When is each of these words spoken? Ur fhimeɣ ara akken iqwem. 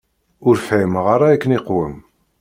Ur 0.47 0.55
fhimeɣ 0.67 1.05
ara 1.15 1.25
akken 1.31 1.55
iqwem. 1.57 1.95